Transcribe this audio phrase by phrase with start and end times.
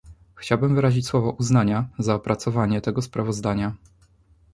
[0.35, 3.75] Chciałbym wyrazić słowa uznania za opracowanie tego sprawozdania